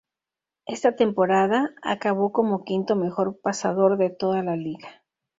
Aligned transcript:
Esa 0.65 0.95
temporada 0.95 1.75
acabó 1.83 2.31
como 2.31 2.63
quinto 2.63 2.95
mejor 2.95 3.39
pasador 3.39 3.99
de 3.99 4.09
toda 4.09 4.41
la 4.41 4.55
liga. 4.55 5.03